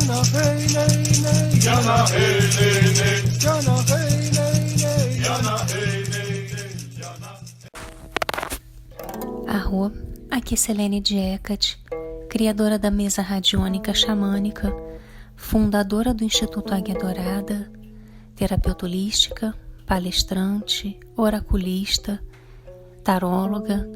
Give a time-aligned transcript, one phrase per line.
[0.00, 1.60] Jana hey nay nay.
[1.60, 3.20] Jana hey nay nay.
[3.38, 5.20] Jana hey nay nay.
[5.20, 6.72] Jana hey nay nay.
[6.96, 7.30] Jana.
[9.46, 9.92] Arro,
[10.30, 11.76] aqui é Selene Diecat,
[12.30, 14.74] criadora da mesa radiônica xamânica,
[15.36, 17.70] fundadora do Instituto Águia Dourada,
[18.34, 19.54] terapeuta holística,
[19.86, 22.22] palestrante, oraculista,
[23.04, 23.86] taróloga,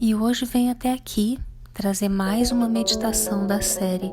[0.00, 1.38] e hoje venho até aqui
[1.74, 4.10] trazer mais uma meditação da série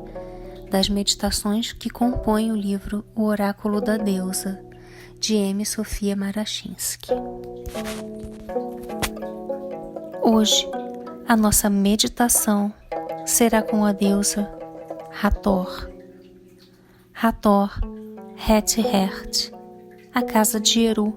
[0.72, 4.58] das meditações que compõem o livro O Oráculo da Deusa,
[5.20, 5.66] de M.
[5.66, 7.10] Sofia Marachinsky.
[10.22, 10.66] Hoje,
[11.28, 12.72] a nossa meditação
[13.26, 14.50] será com a deusa
[15.22, 15.90] Hathor.
[17.12, 17.78] Hathor,
[18.34, 19.52] Het Hert,
[20.14, 21.14] a casa de Eru.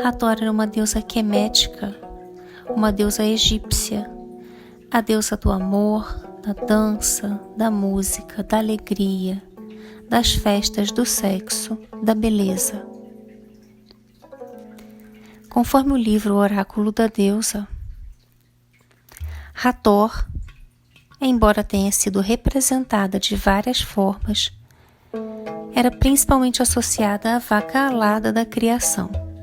[0.00, 1.92] Hathor era uma deusa quemética,
[2.68, 4.14] uma deusa egípcia
[4.94, 9.42] a deusa do amor, da dança, da música, da alegria,
[10.10, 12.86] das festas, do sexo, da beleza.
[15.48, 17.66] Conforme o livro Oráculo da Deusa,
[19.54, 20.26] Hathor,
[21.18, 24.52] embora tenha sido representada de várias formas,
[25.74, 29.33] era principalmente associada à vaca alada da criação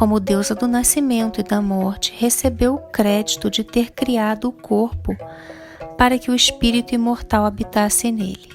[0.00, 5.14] como deusa do nascimento e da morte, recebeu o crédito de ter criado o corpo
[5.98, 8.48] para que o espírito imortal habitasse nele.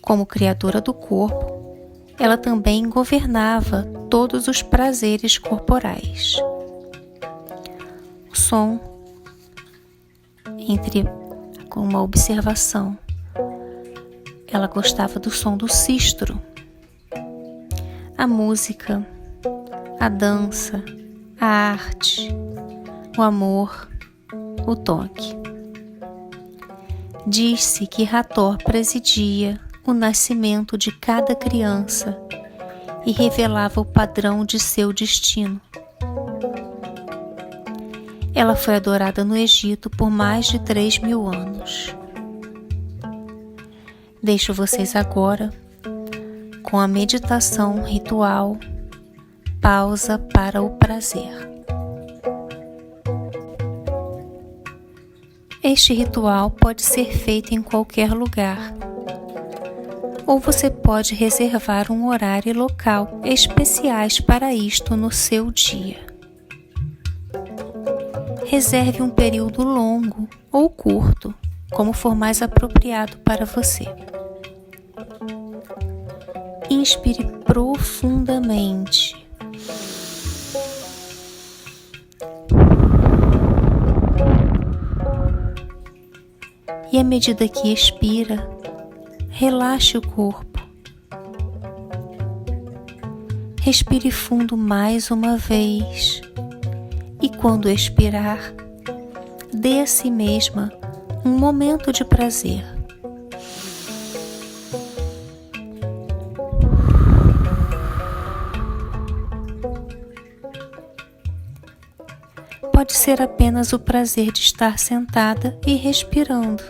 [0.00, 1.76] Como criadora do corpo,
[2.16, 6.36] ela também governava todos os prazeres corporais.
[8.30, 8.78] O som,
[10.56, 11.04] entre
[11.74, 12.96] uma observação,
[14.46, 16.40] ela gostava do som do sistro
[18.18, 19.06] a música,
[20.00, 20.82] a dança,
[21.40, 22.28] a arte,
[23.16, 23.88] o amor,
[24.66, 25.36] o toque.
[27.24, 32.18] Diz-se que Rator presidia o nascimento de cada criança
[33.06, 35.60] e revelava o padrão de seu destino.
[38.34, 41.94] Ela foi adorada no Egito por mais de três mil anos.
[44.20, 45.52] Deixo vocês agora
[46.68, 48.58] com a meditação ritual,
[49.58, 51.48] pausa para o prazer.
[55.64, 58.74] Este ritual pode ser feito em qualquer lugar,
[60.26, 66.06] ou você pode reservar um horário e local especiais para isto no seu dia.
[68.44, 71.34] Reserve um período longo ou curto,
[71.70, 73.86] como for mais apropriado para você.
[76.70, 79.16] Inspire profundamente.
[86.92, 88.48] E à medida que expira,
[89.30, 90.58] relaxe o corpo.
[93.60, 96.20] Respire fundo mais uma vez.
[97.20, 98.54] E quando expirar,
[99.52, 100.72] dê a si mesma
[101.24, 102.77] um momento de prazer.
[112.88, 116.64] Pode ser apenas o prazer de estar sentada e respirando.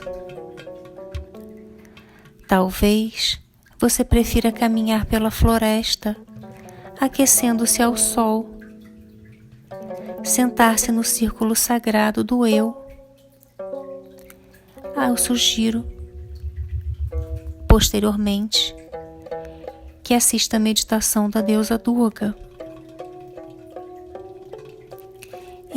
[2.49, 3.41] Talvez
[3.79, 6.17] você prefira caminhar pela floresta,
[7.01, 8.51] aquecendo-se ao sol,
[10.25, 12.77] sentar-se no círculo sagrado do eu.
[14.97, 15.87] Ah, eu sugiro,
[17.69, 18.75] posteriormente,
[20.03, 22.35] que assista a meditação da deusa Durga.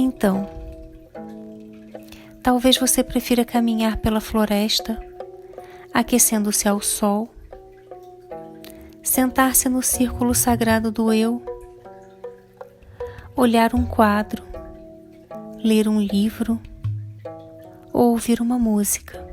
[0.04, 0.50] Então,
[2.42, 5.00] talvez você prefira caminhar pela floresta,
[5.94, 7.30] aquecendo-se ao sol,
[9.04, 11.40] sentar-se no círculo sagrado do eu,
[13.36, 14.44] olhar um quadro,
[15.64, 16.60] ler um livro
[17.94, 19.24] ou ouvir uma música.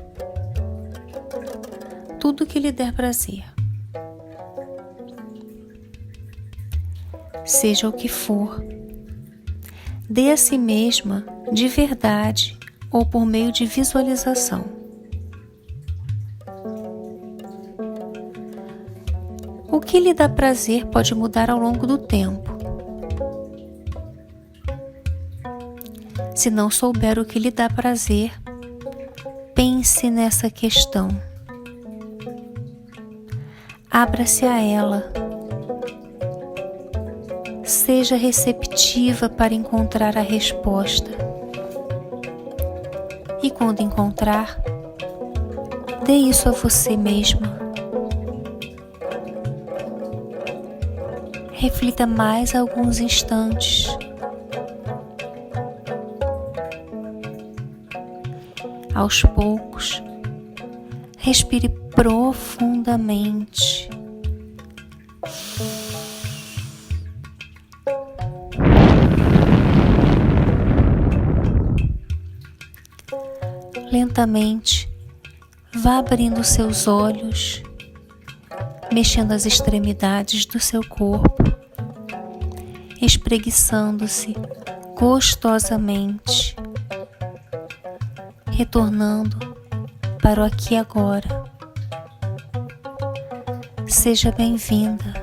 [2.20, 3.42] Tudo que lhe der prazer.
[7.46, 8.77] Seja o que for
[10.08, 12.58] dê a si mesma de verdade
[12.90, 14.64] ou por meio de visualização.
[19.70, 22.56] O que lhe dá prazer pode mudar ao longo do tempo.
[26.34, 28.32] Se não souber o que lhe dá prazer,
[29.54, 31.08] pense nessa questão.
[33.90, 35.27] Abra-se a ela
[37.68, 41.10] Seja receptiva para encontrar a resposta.
[43.42, 44.58] E quando encontrar,
[46.02, 47.58] dê isso a você mesma.
[51.52, 53.94] Reflita mais alguns instantes.
[58.94, 60.02] Aos poucos,
[61.18, 63.90] respire profundamente.
[74.18, 74.90] Lentamente,
[75.72, 77.62] vá abrindo seus olhos,
[78.92, 81.44] mexendo as extremidades do seu corpo,
[83.00, 84.34] espreguiçando-se
[84.96, 86.56] gostosamente,
[88.50, 89.54] retornando
[90.20, 91.44] para o aqui e agora.
[93.86, 95.14] Seja bem-vinda.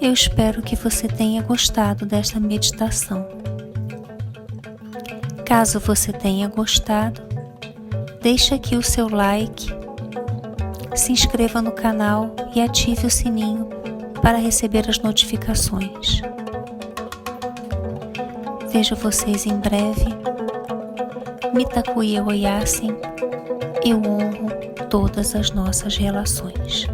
[0.00, 3.43] Eu espero que você tenha gostado desta meditação.
[5.44, 7.20] Caso você tenha gostado,
[8.22, 9.66] deixe aqui o seu like,
[10.94, 13.68] se inscreva no canal e ative o sininho
[14.22, 16.22] para receber as notificações.
[18.70, 20.06] Vejo vocês em breve.
[21.54, 22.96] Mitakuye Oyasin,
[23.84, 24.48] eu honro
[24.88, 26.86] todas as nossas relações.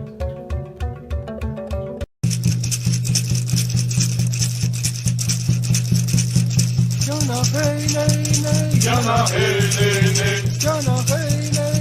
[7.31, 11.80] Jana hey nay nay Jana hey nay nay Jana hey nay nay Jana hey